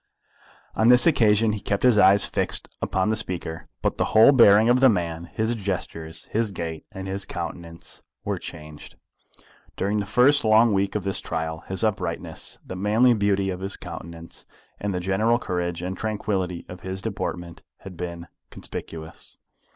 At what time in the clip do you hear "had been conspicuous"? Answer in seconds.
17.81-19.37